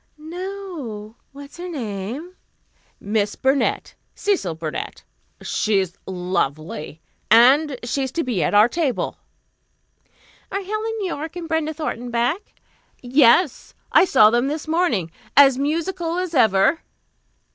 [0.17, 1.15] "No.
[1.31, 2.35] What's her name?"
[2.99, 5.03] "Miss Burnett Cecil Burnett.
[5.43, 7.01] She's lovely.
[7.29, 9.17] And she's to be at our table."
[10.51, 12.55] "Are Helen Yorke and Brenda Thornton back?"
[13.03, 13.75] "Yes.
[13.91, 15.11] I saw them this morning.
[15.37, 16.81] As musical as ever.